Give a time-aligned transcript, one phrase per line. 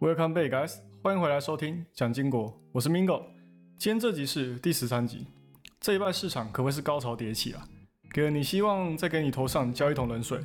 [0.00, 0.76] Welcome back, guys！
[1.02, 3.20] 欢迎回来收听蒋经国，我是 Mingo。
[3.76, 5.26] 今天这集是第十三集。
[5.80, 7.66] 这一拜市场可谓是高潮迭起啊，
[8.12, 10.38] 给了你希望，再给你头上浇一桶冷水。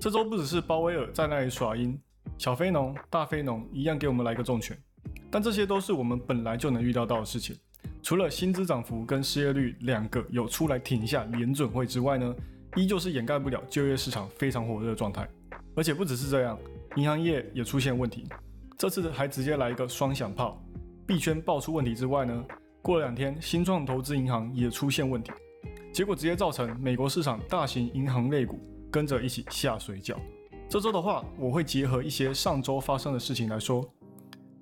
[0.00, 2.00] 这周不只是鲍威尔在那里耍阴，
[2.38, 4.74] 小非农、大非农一样给我们来个重拳。
[5.30, 7.54] 但这些都是我们本来就能预料到的事情。
[8.02, 12.34] 除了薪资涨幅跟失业率两个有出来挺一下联准会之外呢，
[12.76, 15.28] 依旧是掩盖不了就业市场非常火热的状态。
[15.74, 16.58] 而且不只是这样，
[16.96, 18.26] 银行业也出现问题。
[18.78, 20.62] 这次还直接来一个双响炮，
[21.06, 22.44] 币圈爆出问题之外呢？
[22.82, 25.32] 过了两天，新创投资银行也出现问题，
[25.94, 30.14] 结果直接造成美国市场大型银行类股跟着一起下水饺。
[30.68, 33.82] 这周的话，我会结合一些上周发生的事情来说，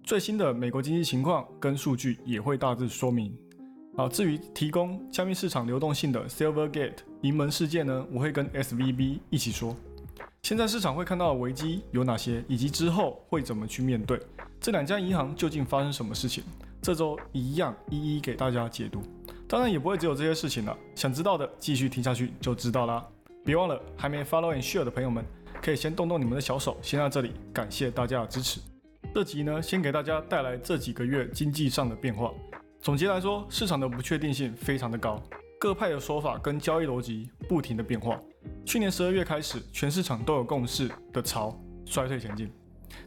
[0.04, 3.36] 最新的美国经济情况跟数据也会大致说明。
[3.96, 9.74] 好，至于提供加密市场流动性的 Silvergate 银门事件呢，我会跟 SVB 一起说。
[10.44, 14.20] 现在市场会看到的危机有哪些，以及之后会怎么去面对
[14.60, 16.44] 这两家银行究竟发生什么事情？
[16.82, 19.00] 这周一样一一给大家解读，
[19.48, 20.76] 当然也不会只有这些事情了。
[20.94, 23.02] 想知道的继续听下去就知道啦。
[23.42, 25.24] 别忘了还没 follow and share 的朋友们，
[25.62, 26.76] 可以先动动你们的小手。
[26.82, 28.60] 先到这里，感谢大家的支持。
[29.14, 32.30] 这集呢，先给大家带来这几个月经济上的变化。
[32.82, 35.22] 总结来说，市场的不确定性非常的高，
[35.58, 38.20] 各派的说法跟交易逻辑不停的变化。
[38.64, 42.50] 去年十二月开始，全市场都有共识的朝衰退前进。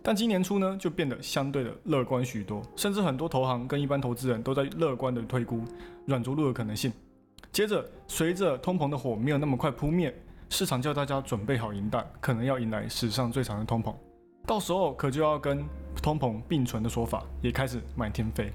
[0.03, 5.63] 但今年初呢，就变得相对的乐观许多，甚至很多投行跟一般投资人都在乐观的推估
[6.05, 6.91] 软着陆的可能性。
[7.51, 10.13] 接着，随着通膨的火没有那么快扑灭，
[10.49, 13.95] 市场叫大家准备好银弹，可能要迎来史上最长的通膨，
[14.45, 15.65] 到时候可就要跟
[16.01, 18.51] 通膨并存的说法也开始满天飞。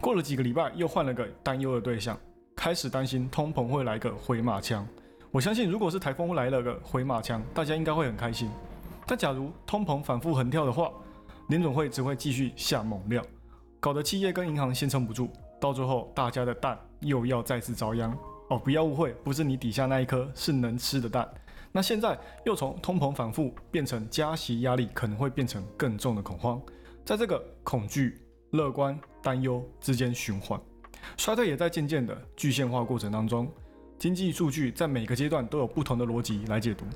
[0.00, 2.18] 过了几个礼拜，又换了个担忧的对象，
[2.56, 4.86] 开始担心通膨会来个回马枪。
[5.30, 8.50] 我相信，如果是台风来了个回马枪，大家应该会很开心。
[9.06, 10.90] 但假如通膨反复横跳的话，
[11.48, 13.22] 联总会只会继续下猛料，
[13.78, 15.28] 搞得企业跟银行先撑不住，
[15.60, 18.16] 到最后大家的蛋又要再次遭殃
[18.48, 18.58] 哦！
[18.58, 21.28] 不要误会，不是你底下那一颗是能吃的蛋。
[21.72, 26.60] 那现在又从通膨反复变成加息压力可能会变成更重的恐慌，
[27.04, 28.18] 在这个恐惧、
[28.52, 30.58] 乐观、担忧之间循环，
[31.18, 33.46] 衰退也在渐渐的具现化过程当中。
[33.98, 36.86] 经济数据在每个阶段都有不同的逻辑来解读。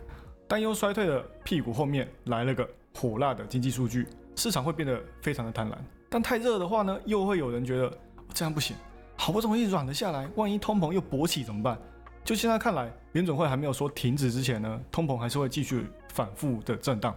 [0.46, 5.74] 担忧衰退的屁股后面来了个火辣的经济数据，市场会变得非常的贪婪。
[6.08, 7.92] 但太热的话呢，又会有人觉得
[8.32, 8.76] 这样不行，
[9.16, 11.76] 好不容易软了下来，万一通膨又勃起怎么办？
[12.22, 17.16] 就现在看来，联准会还没有说停止之前呢，通膨还是会继续反复的震荡，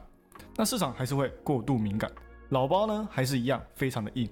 [0.56, 2.09] 那市场还是会过度敏感，
[2.50, 4.28] 老包呢还是一样非常的硬。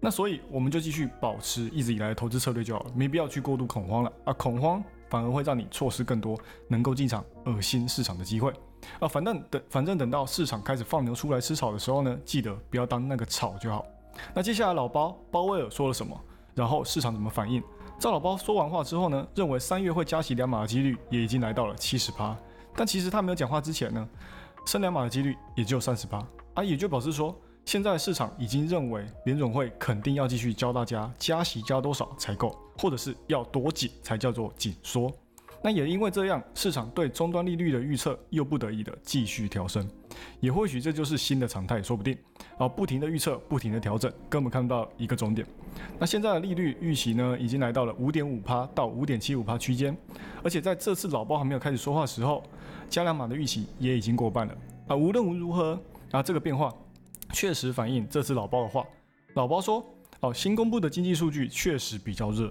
[0.00, 4.82] 那所以我们就继续保持一直以来的投资策略就好了，没必要去过度恐慌了啊，恐慌。
[5.10, 6.38] 反而会让你错失更多
[6.68, 8.52] 能够进场恶心市场的机会
[9.00, 9.08] 啊！
[9.08, 13.86] 反正等反正等到市场开始放牛出来吃草的时候呢，记得不要当那个草就好。
[14.34, 16.14] 那接下来老包鲍威尔说了什么？
[16.54, 17.62] 然后市场怎么反应？
[17.98, 22.36] 赵老包说完话之后呢，认为三月会加息两码的几率也已经来到了七十趴。
[22.76, 24.06] 但其实他没有讲话之前呢，
[24.66, 26.22] 升两码的几率也就三十趴
[26.52, 27.34] 啊，也就表示说。
[27.68, 35.12] 现在市场已经认为联总会肯定要继续教大家加息加多少才够，或者是要多紧才叫做紧缩。
[35.62, 39.86] 那也因为这样，市场对终端利率的预测又不得已的继续调升，
[40.40, 42.16] 也或许这就是新的常态，说不定。
[42.56, 45.46] 啊，不停的预测，不停的调整，根本看不到一个终点。
[45.98, 49.94] 那现在的利率预期呢，已经来到了五点五趴到五点七五趴区间，
[50.42, 52.42] 而且在这次老包还没有开始说话的时候，
[52.88, 54.56] 加两码的预期也已经过半了。
[54.86, 55.78] 啊，无论如何，
[56.12, 56.72] 啊，这个变化。
[57.32, 58.86] 确实反映这次老包的话，
[59.34, 59.84] 老包说
[60.20, 62.50] ：“哦，新公布的经济数据确实比较热，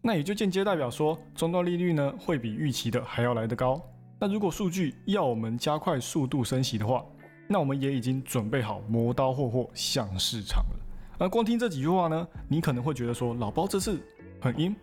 [0.00, 3.80] 那也就间接代表说，终端利率呢会比预期的还要来得高。
[4.18, 7.04] 那如果数据要我们加快速度升息的话，
[7.46, 10.76] 那我们也已经准备好磨刀霍霍向市场了。
[11.18, 14.00] 而光听这几句话呢，你可能会觉得说老包这次
[14.40, 14.74] 很阴，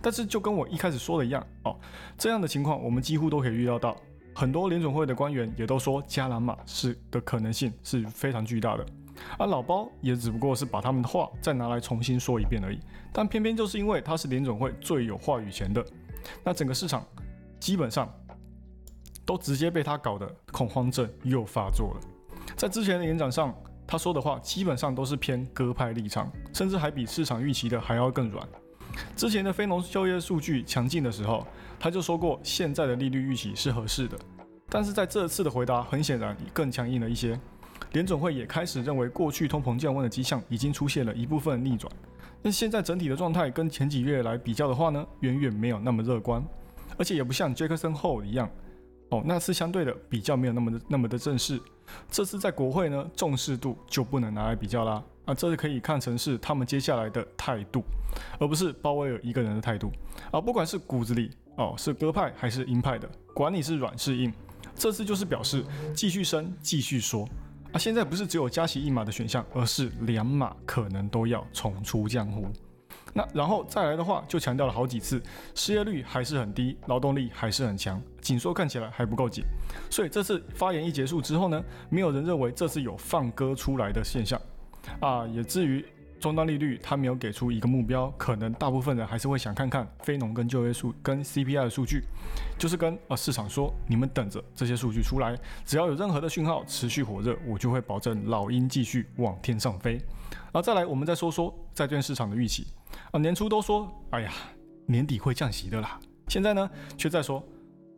[0.00, 1.76] 但是就跟我一开始说的一样，哦，
[2.16, 3.96] 这样的情况我们几乎都可以预料到。”
[4.36, 8.84] 很多联总会的官员也都说加蓝码是的可能性是非常巨大的，
[9.38, 12.78] 而老包也只不过是把他们的话再拿来重新说一遍而已。
[13.14, 15.82] 但偏偏就是因为他是联总会最有话语权的，
[16.44, 17.02] 那整个市场
[17.58, 18.12] 基本上
[19.24, 22.00] 都直接被他搞得恐慌症又发作了。
[22.56, 23.54] 在之前的演讲上，
[23.86, 28.46] 他说的话基本上都是偏鸽派立场，甚至还比市场预期的还要更软。
[29.14, 31.46] 之前的非农就业数据强劲的时候，
[31.78, 34.18] 他就说过现在的利率预期是合适的。
[34.68, 37.38] 但是在这次的回答，很显然更强硬了一些。
[37.92, 41.90] 联总会也开始认为，过去通膨降温的迹象已经出现了一部分逆转。
[42.42, 46.44] 那现在整体的状态跟前几月来比较的话呢，远远没有那么乐观，
[46.98, 48.48] 而且也不像 Jackson Hole 一样，
[49.10, 51.60] 哦，那次相对的比较没有那么的那么的正式。
[52.10, 55.02] 这次在国会呢，重视度就不能拿来比较啦。
[55.24, 57.82] 啊，这是可以看成是他们接下来的态度，
[58.38, 59.90] 而不是鲍威尔一个人的态度。
[60.30, 64.32] 啊，不管是骨子里哦是鸽派还是鹰派的，管你是软是硬，
[64.76, 65.64] 这次就是表示
[65.94, 67.28] 继续升，继续说。
[67.72, 72.46] 啊，现在不是只有加息一码的选项，而是两码可能都要重出江湖。
[73.12, 75.20] 那然后再来的话，就强调了好几次，
[75.54, 79.42] 失业率还是很低，劳动力还是很强，紧缩看起来还不够紧。
[79.90, 84.40] 所以这次发言一结束之后呢，没有人认为这次有放鸽出来的现象，
[85.00, 85.84] 啊，也至于
[86.18, 92.02] 终端利率他没有给出一个目标，可能大部分人还是会想看看非农跟就业数跟 CPI 的数据，
[92.58, 100.00] 就是跟呃市场说，你们等着这些数据出来，只要有任何的讯号持续火热，我就会保证老鹰继续往天上飞。
[100.52, 102.66] 然后再来，我们再说说债券市场的预期。
[103.10, 104.32] 啊，年初都说，哎呀，
[104.86, 106.00] 年底会降息的啦。
[106.28, 107.38] 现在呢，却在说，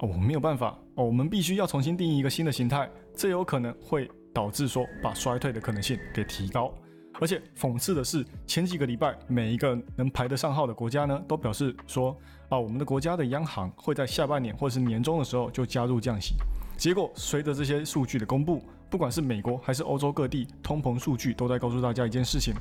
[0.01, 6.75] 哦，我们没有办法，哦，我们必须要重新定义一个新的形态，这有可能会导致说把衰退的可能性给提高。
[7.21, 12.17] 而且讽刺的是，前几个礼拜，每一个能排得上号的国家呢，都表示说，
[12.49, 16.35] 啊，我们的国家的央行会在下半年或者是年终的时候就加入降息。
[16.77, 22.55] 结果随着这些数据的公布，不管是美国还是欧洲各地，通膨数据都在告诉大家一件事情。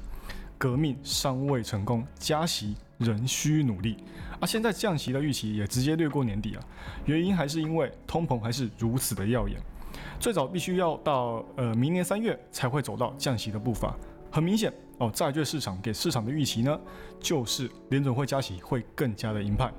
[0.57, 3.95] 革命尚未成功，加息仍需努力。
[4.39, 6.63] 啊，现在降息的预期也直接略过年底啊，
[7.05, 9.61] 原因还是因为通膨还是如此的耀眼，
[10.19, 13.95] 最早必须要到呃明年三月才会走到降息的步伐。
[14.31, 16.79] 很明显哦，债券市场给市场的预期呢，
[17.19, 19.71] 就是联准会加息会更加的鹰派。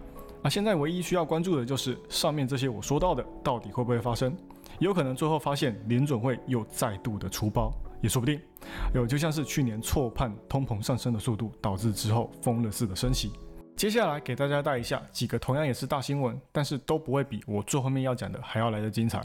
[0.42, 4.36] 啊，现在唯一需要关注的就是上面这些我说到的到底会不会发生，
[4.78, 7.72] 有可能最后发现联准会又再度的出包。
[8.00, 8.40] 也说不定，
[8.94, 13.32] 有就像是去年错判通膨上升的速度，导致之后疯了似的升息。
[13.74, 19.20] 接下来给大家带一下几个同样也是大新闻，但是都不会比我最后面要讲的还要来的精彩。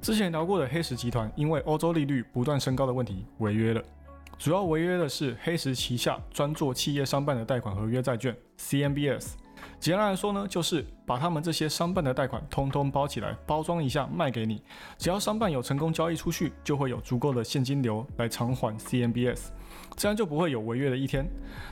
[0.00, 3.82] 之前聊过的黑石集团因为欧洲利率不断升高的问题违约了，
[4.38, 9.34] 主要违约的是黑石旗下专做企业商办的贷款合约债券 CMBS。
[9.78, 14.60] 简单来说呢，就是把他们这些商办的贷款通通包起来，包装一下卖给你。
[14.98, 19.48] 只要商办有成功交易出去，就会有足够的现金流来偿还 CMBS，
[19.96, 21.24] 这样就不会有违约的一天。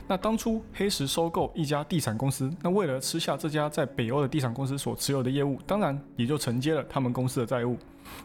[0.07, 7.77] 那当初黑石收购一家地产公司，那为了吃下这家在北欧的地产公司所持有的业务，当然也就承接了他们公司的债务。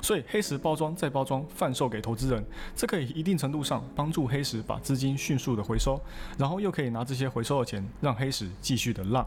[0.03, 2.45] 所以黑石包装再包装，贩售给投资人，
[2.75, 6.01] 这可以一定程度上帮助黑石把资金迅速的回收，
[6.39, 9.27] 然后又可以拿这些回收的钱让黑石继续的浪。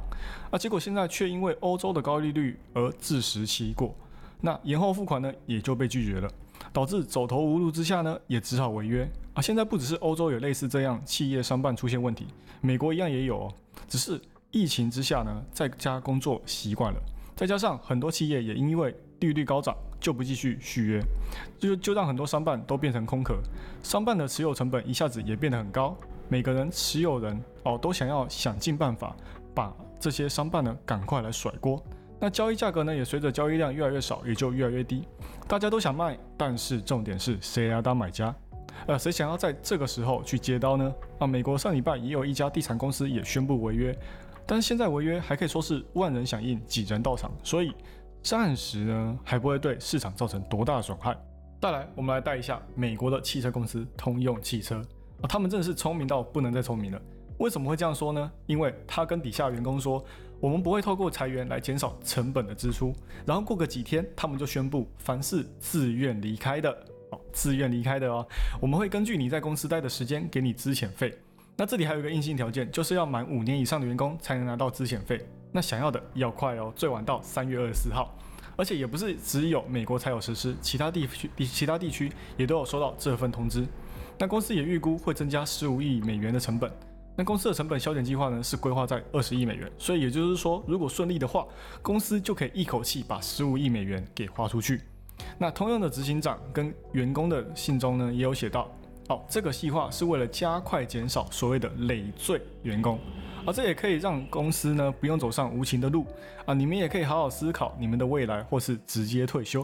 [0.51, 3.93] 啊，结果现在却因为欧洲的高利率而自食其果，
[4.41, 6.29] 那延后付款呢也就被拒绝了，
[6.71, 9.09] 导致走投无路之下呢也只好违约。
[9.33, 12.27] 啊，现在不只是欧洲有类似这样企业商办出现问题，
[12.61, 13.53] 美国一样也有哦，
[13.87, 14.19] 只是
[14.51, 16.99] 疫情之下呢在家工作习惯了，
[17.35, 19.75] 再加上很多企业也因为利率高涨。
[20.01, 21.03] 就不继续续约，
[21.59, 23.35] 就就让很多商办都变成空壳，
[23.83, 25.93] 商办的持有成本一下子也变得很高，
[26.29, 29.13] 每个人持有人哦都想要想尽办法
[29.53, 31.83] 把这些商办呢赶快来甩锅，
[32.17, 35.05] 那交易价格呢也随着交易量越来越少也就越来越低，
[35.49, 38.33] 大家都想卖，但是重点是谁来当买家？
[38.87, 40.93] 呃，谁想要在这个时候去接刀呢？
[41.17, 43.93] 啊，美国上礼拜也有一家地产公司也宣布违约，
[44.47, 47.75] 但是现在违约还可以说是万人响应，几人到场，所以。
[48.21, 51.17] 暂时呢还不会对市场造成多大的损害。
[51.61, 54.81] 再来，我们来带一下美国的汽车公司通用汽车
[55.21, 57.01] 啊，他们真的是聪明到不能再聪明了。
[57.37, 58.31] 为什么会这样说呢？
[58.45, 60.03] 因为他跟底下员工说，
[60.39, 62.93] 我们不会透过裁员来减少成本的支出。
[63.25, 66.69] 然后过个几天，他们就宣布，凡是自愿离开的
[67.11, 68.25] 哦，自愿离开的哦，
[68.61, 71.17] 我们会根据你在公司待的时间给你资遣费。
[71.57, 75.25] 那这里还有一个硬性条件，就是要满五年以上的员工才能拿到资遣费。
[75.51, 78.15] 那想要的要快哦，最晚到三月二十四号，
[78.55, 83.65] 而且也不是只有美国才有实施，其他地区、其他地区也都有收到这份通知。
[84.17, 86.71] 那公司也预估会增加十五亿美元的成本。
[87.15, 89.69] 那公司的成本削减计划呢，是规划在二十亿美元。
[89.77, 91.45] 所以也就是说，如果顺利的话，
[91.81, 94.81] 公司就可以一口气把十五亿美元给花出去。
[95.37, 98.69] 那通用的执行长跟员工的信中呢，也有写到，
[99.09, 102.99] 哦，这个计划是为了加快减少所谓的累赘员工。
[103.49, 106.05] 而这也可以让公司呢不用走上无情的路
[106.45, 106.53] 啊！
[106.53, 109.63] 你们也可以好好思考你们的未来，或是直接退休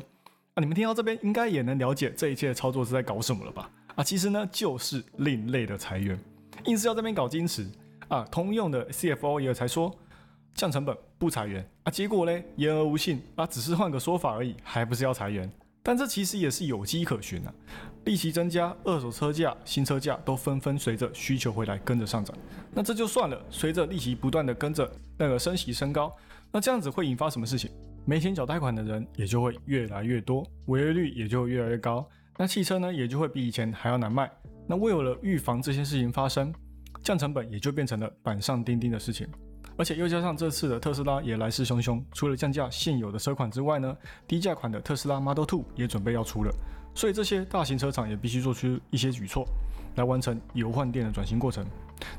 [0.56, 0.58] 啊！
[0.60, 3.70] 你们听到这边应该也能了解这一切的操作是在搞什么了吧？
[3.94, 6.20] 啊，其实呢就是另类的裁员，
[6.65, 7.70] 硬是要这边搞矜持
[8.08, 8.24] 啊！
[8.32, 9.96] 通用的 CFO 也才说
[10.56, 15.48] 降成本不裁员啊，结果嘞言而无信啊，只是换个说法而已，还不是要裁员？
[15.84, 17.54] 但这其实也是有机可循啊，
[18.06, 22.36] 利息增加，二手车价、新车价都纷纷随着需求回来跟着上涨。
[22.72, 26.16] 那这就算了，随着利息不断的跟着那个升息升高，
[26.52, 27.70] 那这样子会引发什么事情？
[28.06, 32.08] 没钱缴贷款的人也就会越来越多，违约率也就越来越高。
[32.38, 34.32] 那汽车呢，也就会比以前还要难卖。
[34.68, 36.54] 那为了预防这些事情发生，
[37.02, 39.28] 降成本也就变成了板上钉钉的事情。
[39.78, 43.98] 而且又加上这次的特斯拉也来势汹汹，除了降价现有的车款之外呢，
[44.28, 46.52] 低价款的特斯拉 Model 2也准备要出了。
[46.96, 49.46] 所以这些大型车厂也必须做出一些举措，
[49.96, 51.64] 来完成油换电的转型过程。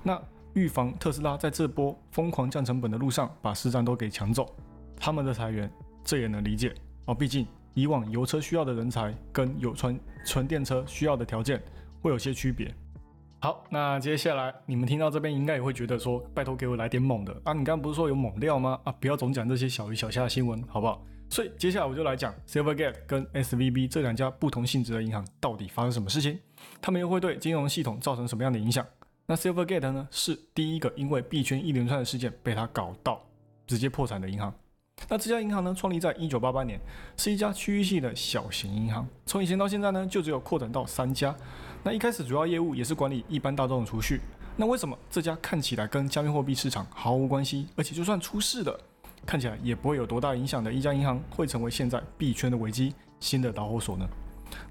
[0.03, 0.21] 那
[0.53, 4.55] 预防特斯拉在这波疯狂降成本的路上把市占都给抢走，
[4.97, 5.71] 他们的裁员
[6.05, 6.75] 这也能理解
[7.07, 7.15] 哦。
[7.15, 11.63] 毕竟以往油车需要的人才跟有纯纯电车需要的条件
[12.01, 12.73] 会有些区别。
[13.39, 17.53] 好，那接下来你们听到这边应该也会觉得说，拜托给我来点猛的啊！
[17.53, 18.81] 你刚刚不是说有猛料吗？
[18.85, 21.03] 啊，不要总讲这些小鱼小虾的新闻，好不好？
[21.29, 26.39] 所以接下来我就来讲 Silvergate 跟 SVB 这两家不同性质的银行到底发生什么事情，
[26.81, 28.87] 他们又会对金融系统造成什么样的影响？
[29.27, 33.21] 那 Silvergate 呢是第一个因为币圈一连串的事件被他搞到
[33.67, 34.55] 直接破产的银行。
[35.09, 36.81] 那这家银行呢创立在一九八八年，
[37.17, 41.37] 是一家区域性的小型银行，从以前到现在呢就只有扩展到三家。
[41.83, 44.21] 那一开始主要业务也是管理一般大众的储蓄。
[44.57, 48.81] 那为什么这家看起来跟加密货币市场毫无关系，而且就算出事了？
[49.27, 54.09] 看起来也不会有多大影响的一家银行，会成为现在币圈的危机新的导火索呢？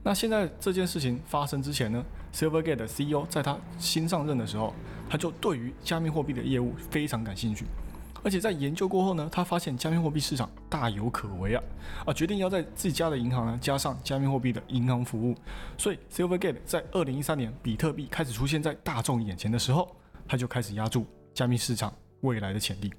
[0.01, 4.73] 那现在这件事情发生之前呢，Silvergate 的 CEO 在他新上任的时候，
[5.09, 7.65] 他就对于加密货币的业务非常感兴趣，
[8.23, 11.63] 而且在研究过后呢，他发现加密货币市场大有可为啊，
[12.05, 15.35] 啊，决定要在自己家的银行呢加上加密货币的银行服务。
[15.77, 19.93] 所以 Silvergate 在二零一三年比特币开始出现在大众眼前的时候，
[20.25, 22.93] 他就开始压住加密市场未来的潜力。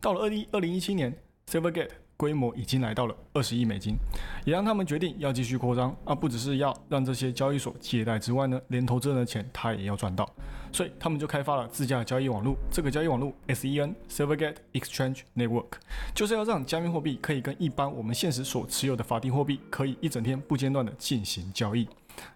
[0.00, 1.14] 到了二零二零一七年
[1.48, 3.96] ，Silvergate 规模已经来到了二十亿美金，
[4.44, 6.14] 也让他们决定要继续扩张啊！
[6.14, 10.28] 不只是要让这些交易所借贷之外呢，连投资人的钱他也要赚到，
[10.70, 12.56] 所以他们就开发了自家的交易网络。
[12.70, 15.72] 这个交易网络 SEN Silvergate Exchange Network
[16.14, 21.88] 就是要让加密货币可以跟一般我们现实所持有的法定货币可以一整天不间断的进行交易，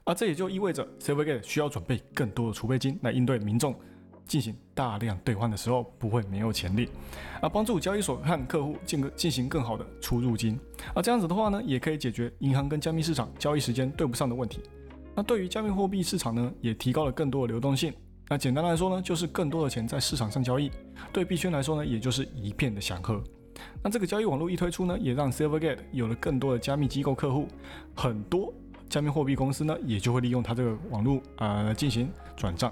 [0.03, 3.73] 而这也就意味着 Silvergate 需要准备更多的储备金来应对民众。
[4.27, 6.89] 进行大量兑换的时候不会没有潜力，
[7.41, 10.59] 啊，帮助交易所和客户进个进行更好的出入金，
[10.95, 14.61] 啊，这样子的话呢，也可以解决银行跟加密市场交易时间对不上的问题。
[15.15, 17.95] 那对于加密货币市场呢，也提高了更多的流动性。
[18.29, 20.71] 那简单来说呢，就是更多的钱在市场上交易。
[21.13, 23.23] 对币圈来说呢，也就是一片的祥和。
[23.83, 27.49] 那这个交易网络一推出呢，也让 Silvergate 有了更多的加密机构客户，
[27.95, 28.53] 很多
[28.91, 32.71] 加密货币公司呢，也就会利用它这个网络啊进行转账。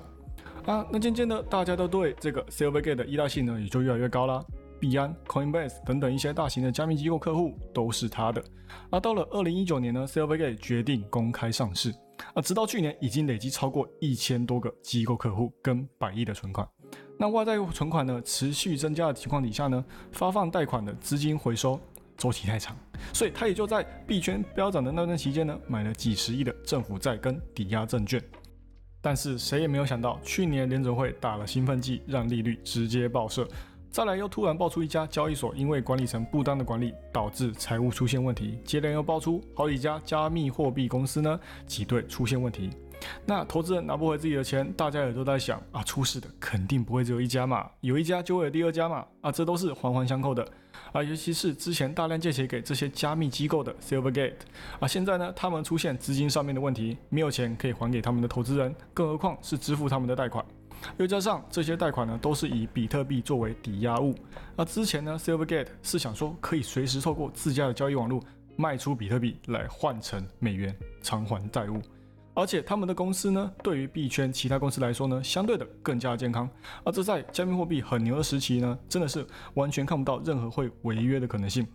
[0.67, 4.43] 啊，那渐渐的，大家都对这个 Silvergate 的依赖性呢，也就越来越高啦。
[4.81, 8.43] 币安、Coinbase 等等一些大型的加密机构客户都是他的。
[8.91, 11.95] 而到了二零一九年呢，Silvergate 决定公开上市。
[12.33, 16.67] 啊，直到去年已经累积超过一千多个机构客户跟百亿的存款。
[17.19, 21.79] 那外债存款呢持续增加的情况底下呢，发放贷款的资金回收
[22.17, 22.75] 周期太长，
[23.13, 28.23] 所以他也就在币圈飙涨的那段期间呢，买了几十亿的政府债跟抵押证券。
[29.05, 33.47] 但是谁也没有想到，去年联准会打了兴奋剂，让利率直接爆射。
[33.91, 38.59] 再来又突然爆出一家交易所因为管理层不当的管理，导致财务出现问题。
[38.65, 42.71] 接连又爆出好几家加密货币公司呢挤兑出现问题。
[43.27, 50.49] 那投资人拿不回自己的钱，大家也都在想啊，出事的肯定不会只有一家嘛，有一家就会有第二家嘛，啊，这都是环环相扣的。
[50.95, 54.35] 啊，尤其是之前大量借钱给这些加密机构的 Silvergate，
[54.79, 60.45] 啊，现在呢，他们出现资金上面的问题，没有钱可以还给他们的投资人，更何况是支付他们的贷款。
[60.97, 64.15] 又加上这些贷款呢，都是以比特币作为抵押物。
[64.55, 68.23] 而之前呢，Silvergate 是想说可以随时透过自家的交易网络
[68.55, 70.73] 卖出比特币来换成美元
[71.03, 71.83] 偿还债务。
[72.35, 76.49] 而且他们的公司呢，对于币圈其他公司来说呢，相对的更加健康。
[76.85, 79.25] 而这在加密货币很牛的时期呢，真的是
[79.55, 81.67] 完全看不到任何会违约的可能性。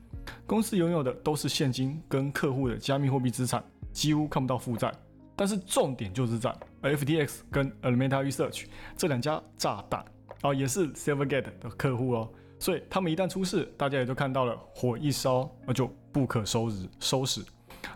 [0.45, 3.63] 公司拥有的都是现金跟客户的加密货币资产，
[3.93, 4.91] 几乎看不到负债。
[5.35, 8.65] 但是重点就是在 FTX 跟 Alameda Research
[8.97, 10.03] 这两家炸弹
[10.41, 12.29] 啊，也是 Silvergate 的客户哦。
[12.59, 17.41] 所以他们一旦出事，大家也都看到了，火一烧那就不可收拾收拾。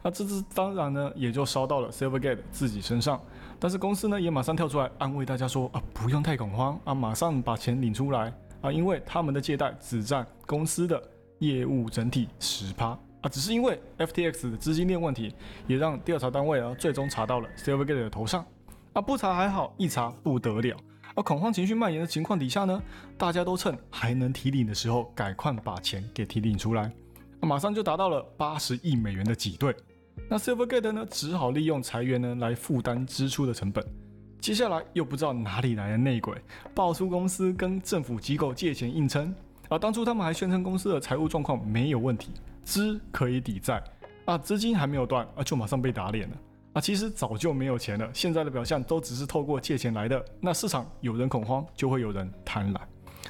[0.03, 3.19] 那这次当然呢，也就烧到了 Silvergate 自己身上，
[3.57, 8.31] 但是公司呢也马上跳出来安慰大家说啊，不用太恐慌啊，马上把钱领出来。
[8.61, 11.01] 啊，因为他们的借贷只占公司的
[11.39, 12.97] 业务整体十趴。
[13.21, 15.33] 啊，只是因为 FTX 的资金链问题，
[15.67, 18.45] 也让调查单位啊最终查到了 Silvergate 的头上。
[18.93, 20.77] 啊，不查还好，一查不得了，
[21.15, 22.81] 而恐慌情绪蔓延的情况底下呢，
[23.17, 26.91] 大家都趁还能提领的时候，赶快把钱给提领出来。
[27.41, 29.75] 马上就达到了八十亿美元的挤兑，
[30.29, 33.85] 那 Silvergate 呢，只好利用裁员呢来负担支出的成本。
[34.39, 36.35] 接下来又不知道哪里来的内鬼，
[36.75, 39.33] 爆出公司跟政府机构借钱硬撑，
[39.69, 42.31] 而当初他们还宣称公司的财务状况没有问题，
[42.63, 43.81] 资可以抵债
[44.25, 46.37] 啊，资金还没有断啊，就马上被打脸了
[46.73, 46.81] 啊。
[46.81, 50.23] 其实早就没有钱了，现在的表现都只是透过借钱来的。
[50.41, 52.81] 那市场有人恐慌，就会有人贪婪，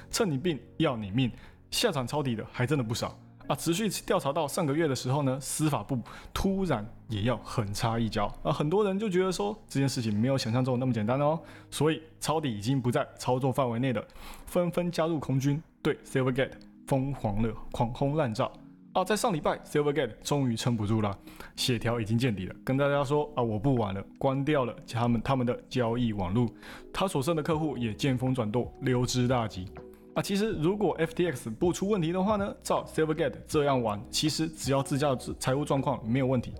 [0.09, 1.31] 趁你病要你命，
[1.69, 3.15] 下场抄底的还真的不少。
[3.47, 6.00] 啊，持续调查到上个月的时候呢，司法部
[6.33, 8.33] 突然也要狠插一脚。
[8.41, 14.05] 啊，很多人就觉得说这件事情没有想象中那么简单哦，所以抄底已经不在操作范围内的，
[14.45, 16.51] 纷纷加入空军对 Silvergate
[16.88, 18.50] 疯狂的狂轰滥炸。
[18.93, 21.17] 啊，在上礼拜 Silvergate 终于撑不住了，
[21.55, 26.47] 血条已经见底了，跟大家说啊，我不玩了，关掉了他们他们的交易网络，
[26.93, 29.67] 他所剩的客户也见风转舵，溜之大吉。
[30.13, 36.53] 啊，其实如果 FTX 不出问题的话呢，照 Silvergate 这样玩，其实只要自家的财务状况没有问题，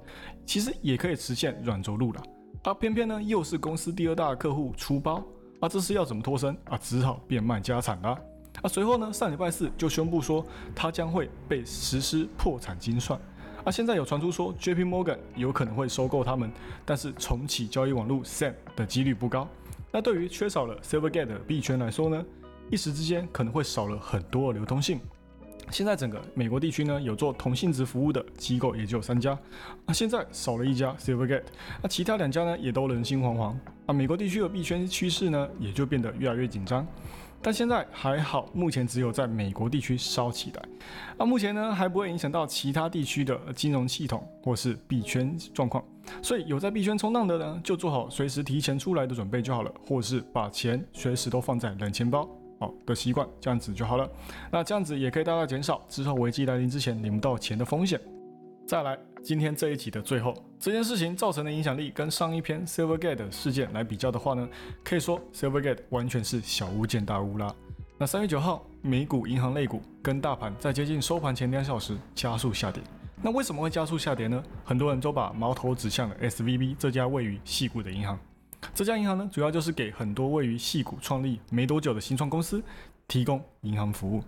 [0.44, 2.24] 其实也可以实现软着陆了。
[2.64, 5.24] 啊，偏偏呢又是公司第二大客户出包，
[5.60, 6.76] 啊，这是要怎么脱身啊？
[6.82, 8.10] 只好变卖家产了。
[8.64, 10.44] 啊，随后呢，上礼拜四就宣布说
[10.74, 13.20] 他将会被实施破产清算。
[13.64, 16.52] 啊，现在有传出说 JP Morgan 有可能会收购他们，
[16.86, 19.48] 但是重启交易网络 SAM 的几率不高。
[19.92, 22.26] 那对于缺少了 Silvergate 的币圈来说呢？
[22.74, 25.00] 一时之间可能会少了很多流通性。
[25.70, 29.38] 现在整个美国地区呢，有做同性质服务的机构也就三家，
[29.86, 31.44] 那现在少了一家 Silvergate，
[31.84, 33.56] 那其他两家呢也都人心惶惶。
[33.86, 36.84] 啊，美国地区的币圈趋势呢也就变得越来越紧张。
[37.44, 40.64] 但现在还好，目前只有在美国地区烧起来，
[41.18, 45.84] 啊，目前呢还不会影响到其他地区的金融系统或是币圈状况。
[46.24, 52.28] 所以有在币圈冲浪的呢，就做好随时提前出来的准备就好了，或是把钱随时都放在冷钱包。
[52.60, 54.10] 好的习惯，这样子就好了。
[54.52, 58.00] 那这样子也可以大大减少之后危机来临之前领不到钱的风险。
[58.66, 64.48] 再来，今天这一集的最后，这件事情造成的影响力跟上一篇 Silvergate 事件来比较的话呢，
[64.86, 67.54] 可以说 Silvergate 完全是小巫见大巫啦。
[67.98, 72.82] 那三月九号，美股银行类股跟大盘在接近收盘前两小时加速下跌。
[73.22, 74.42] 那为什么会加速下跌呢？
[74.64, 78.18] 很多人都把矛头指向了 SVB 这家位于西谷的银行。
[78.74, 82.62] 这家银行呢，主要就是给很多位于戏谷创立没多久的新创公司
[83.08, 84.24] 提供银行服务、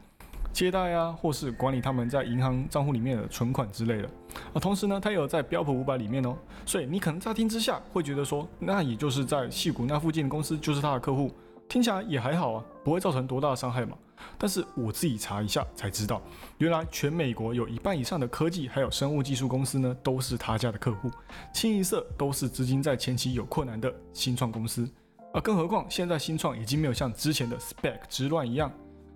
[0.51, 4.09] 接待啊，或是管理他们在银行账户里面的存款之类的。
[4.53, 11.31] 啊，同时呢，它有在标普五百里面哦，所以你可能乍听之下会觉得说，那也就是在戏谷那附近的公司就是他的客户，
[11.67, 13.97] 听起来也还好啊，不会造成多大的伤害嘛。
[14.37, 16.21] 但是我自己查一下才知道，
[16.57, 21.09] 原来全美国有一半以上的科技还有生物技术公司呢，都是他家的客户，
[21.53, 24.89] 清一色都是资金在前期有困难的新创公司。
[25.33, 28.71] 而更何况现在新创已经没有像之前的 spec 之乱一样，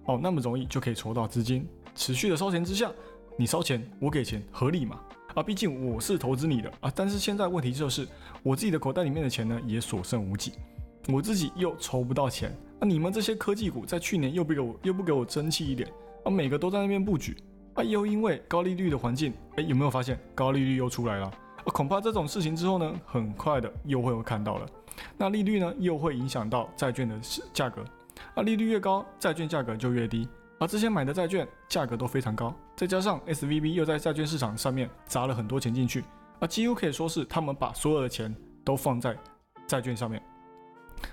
[0.06, 2.92] 哦那么容易就可以筹到资金，持续的烧钱之下，
[3.38, 5.00] 你烧钱我给钱合理嘛？
[5.36, 8.08] 啊，毕竟我是投资你的啊，但是现在问题就是
[8.44, 10.54] 我自己的口袋里面的钱呢也所剩无几，
[11.08, 12.54] 我自己又筹不到钱。
[12.80, 15.92] 那你们这些科技股在去年又不给我又不给我争气一点，
[16.24, 17.36] 啊，每个都在那边布局，
[17.74, 21.26] 啊，又因为高利率的环境，哎，有没有发现高利率又出来了？
[21.26, 24.66] 啊，恐怕这种事情之后呢，很快的又会有看到了。
[25.18, 27.20] 那利率呢，又会影响到债券的
[27.52, 27.84] 价格，
[28.36, 30.26] 啊，利率越高，债券价格就越低，
[30.58, 36.04] 而之前买的债券价格都非常高，再加上 S V B 又在债券市场上面砸了很多钱进去，
[36.40, 39.18] 啊，几乎可以说是他们把所有的钱都放在
[39.68, 40.24] 债券上面。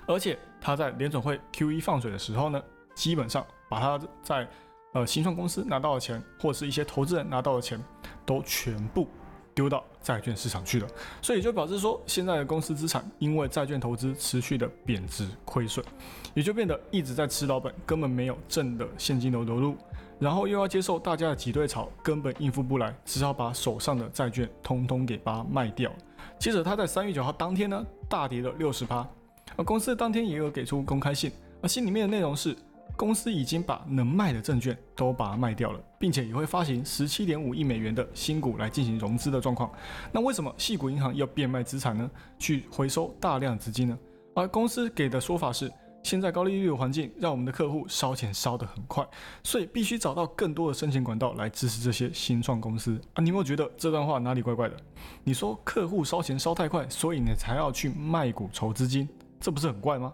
[0.05, 2.61] 而且他在联总会 Q1 放水的时候呢，
[2.93, 4.49] 基本上把他在
[4.95, 7.81] 呃新创公司拿到的钱，或是一些投资人拿到的钱，
[8.25, 9.07] 都全部
[9.55, 10.89] 丢到债券市场去了。
[11.23, 15.87] 所以就表示说，现在的公司资产因为债券投资持续的贬值亏损，
[16.35, 19.77] 也就变得一直在吃老本，根本没有正的现金流流入，
[20.19, 25.93] 然后又要接受大家的挤兑潮，根本应付不来，只好把手上的债券通通给它卖掉。
[26.41, 29.09] 接着他在三月九号当天呢，大跌了六十趴。
[29.57, 32.55] 而公司当天也有给出公开信，而信里面的内容是，
[32.95, 39.71] 公司已经把能卖的证券都把它卖掉了，并且也会发行十七点五亿美元的新股来进行融资的状况。
[40.12, 42.11] 那为什么细股银行要变卖资产呢？
[42.38, 43.99] 去回收大量资金呢？
[44.35, 49.07] 而公司给的说法是，现在高利率的环境让我们的客户烧钱烧得很快，
[49.42, 53.01] 所以必须找到更多的生钱管道来支持这些新创公司。
[53.14, 54.77] 啊，你有没有觉得这段话哪里怪怪的？
[55.25, 59.09] 你说客户烧钱烧太快，所以你才要去卖股筹资金？
[59.40, 60.12] 这不是很怪吗？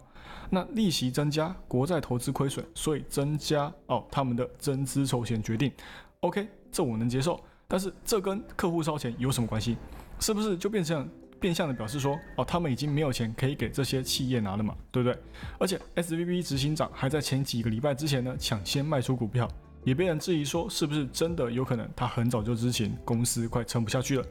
[0.49, 5.71] 那利息增加，国债投资亏损，所以增加哦他们的增资筹钱决定。
[6.19, 7.39] OK，这我能接受。
[7.67, 9.77] 但是这跟客户烧钱有什么关系？
[10.19, 11.09] 是不是就变成
[11.39, 14.75] 变相的表示说哦他们已经没有钱可以给这些企业拿了嘛？
[14.91, 15.17] 对不对？
[15.57, 19.49] 而且 SVB 执行长还在前几个礼拜之前呢抢先卖出股票。
[19.83, 24.25] 也被人质疑说，是不是真的有可能他很早就知情，公司快撑不下去了。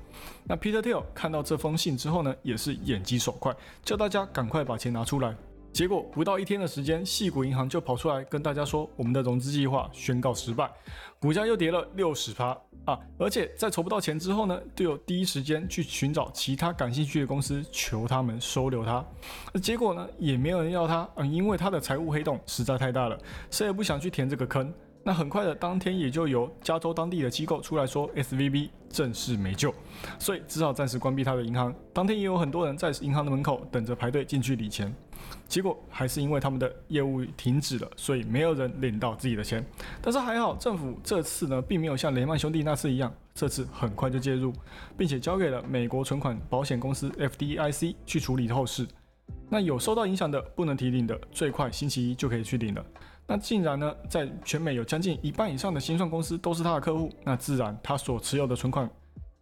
[0.45, 5.35] 那 Peter Thiel 看到这封信之后呢，也是眼疾手快，叫大家赶快把钱拿出来。
[5.73, 10.71] 结果不到一天的时间，细谷银行就跑出来跟大家说，我们的融资计划宣告失败，
[11.19, 12.49] 股价又跌了六十趴
[12.85, 12.99] 啊！
[13.17, 19.03] 而且在筹不到钱之后呢，队友第一时间去寻找其他感兴趣的公司，求他们收留他。
[19.55, 23.19] 那结果呢，也没有人要他，嗯，因为他的财务黑洞实在太大了，
[23.51, 24.71] 谁也不想去填这个坑。
[25.05, 29.75] 那很快的，当天也就由加州当地的机构出来说，S V B 正式没救，
[30.19, 31.75] 所以只好暂时关闭他的银行。
[31.93, 34.95] 当天也有很多人在银行的门口等着排队进去领钱，
[35.49, 39.65] 结果还是因为他们的业务停止了，所以没有人领到自己的钱。
[40.01, 44.53] 但是还好，政府这次呢，并没有像雷曼兄弟那次一样，这次很快就介入，
[44.97, 48.87] 并且交给了美国存款保险公司 F D I C 去处理后事。
[49.49, 52.85] 那有受到影响的不能提领的，最快星期一就可以去领了。
[53.33, 58.87] 那竟然呢，在全美有将近一半以上的新创公司都是他的客户，那自然他所持有的存款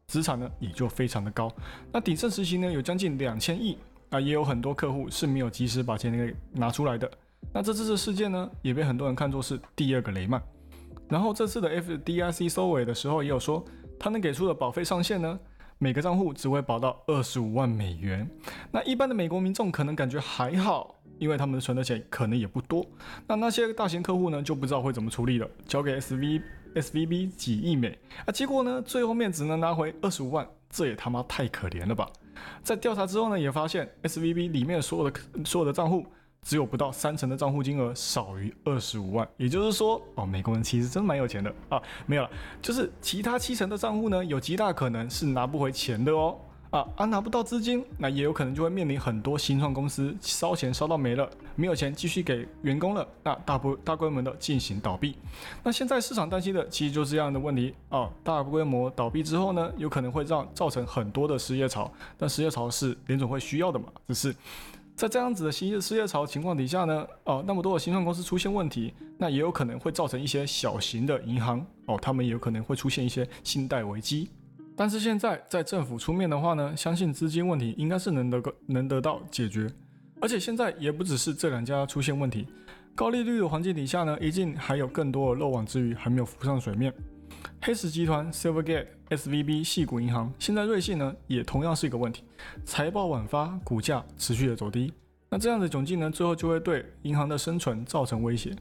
[0.06, 1.52] 资产呢也就非常的高。
[1.90, 3.76] 那鼎盛时期呢有将近两千亿，
[4.10, 7.10] 啊也有很多客户是没有及时把钱给拿出来的。
[7.52, 10.40] 那这次的事件呢也被很多人看作是第二个雷曼。
[11.08, 13.64] 然后这次的 FDIC 收尾的时候也有说，
[13.98, 15.36] 他能给出的保费上限呢？
[15.82, 18.28] 每个账户只会保到二十五万美元，
[18.70, 22.84] 那一般的美国民众可能感觉还好，因为他们存的钱可能也不多。
[23.26, 25.48] 那那些大型客户呢，就不知道会怎么处理了。
[25.66, 26.42] 交给 S V
[26.74, 32.06] S V B 几亿美啊，结果呢，最后面只能拿回二十五万，这也他妈太可怜了吧！
[32.62, 36.04] 在调查之后呢，也发现 S V B 里面所有的所有的账户。
[36.42, 41.80] 只有不到三成的账户金额少于二十五万，也就是说，哦，美国人其实真蛮有钱的啊。
[42.06, 42.30] 没有了，
[42.62, 46.36] 就是其他七成的账户呢，有极大可能是拿不回钱的哦。
[46.70, 55.16] 啊，啊，拿不到资金，那也有可能就会面临很多新创公司烧钱烧到没了，没有钱继续给员工了，那大不大规模的进行倒闭。
[55.64, 58.08] 那现在市场担心的其实就是这样的问题啊。
[58.22, 63.86] 大规模倒闭之后呢，有可能会让造成很多的失业潮，但失业潮是联总会需要的嘛？
[64.06, 64.34] 只是。
[65.00, 74.28] 在这样子的新失业潮情况底下呢，哦，那么多的新创公司出现问题，那也有可能会造成一些小型的银行哦，他们也有可能会出现一些信贷危机。
[74.76, 79.72] 但是现在在政府出面的话呢，相信资金问题应该是能得个能得到解决。
[80.20, 82.46] 而且现在也不只是这两家出现问题，
[82.94, 86.92] 高利率的环境底下呢，一定还有更多的漏网之鱼还没有浮上水面。
[87.62, 92.24] 黑石集团、Silvergate、SVB、系股银行，现在瑞信呢也同样是一个问题，
[92.64, 94.92] 财报晚发，股价持续的走低。
[95.28, 98.54] 那这样的窘境呢，最后就会对银行的生存造成威胁。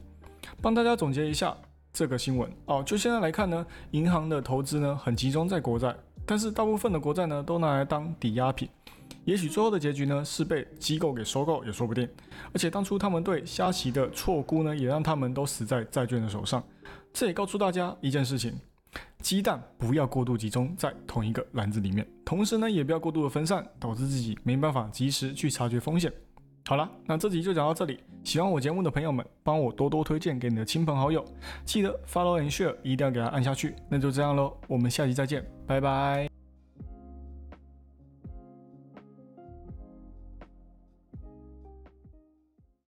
[0.62, 1.56] 帮大家总结一下
[1.92, 8.68] 这个新闻哦，就现在来看呢，银行的投资呢很集中在国债，但是大部分的国债呢都拿来当抵押品。
[9.24, 12.08] 也许最后的结局呢是被机构给收购也说不定。
[12.52, 16.62] 而且当初他们对虾期的错估呢，也让他们都死在债券的手上。
[17.12, 18.58] 这也告诉大家一件事情。
[19.20, 26.12] 鸡蛋不要过度集中在同一个篮子里面，同时呢，也不要过度的分散，导致自己没办法及时去察觉风险。
[26.66, 28.00] 好了，那这集就讲到这里。
[28.22, 31.24] 喜欢我节目的朋友们，帮我多多推荐给你的亲朋好友，
[31.64, 33.74] 记得 follow and share，一定要给他按下去。
[33.88, 36.39] 那就这样喽，我们下期再见，拜拜。